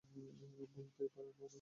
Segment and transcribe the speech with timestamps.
[0.73, 1.47] ভুলতেই পারব না।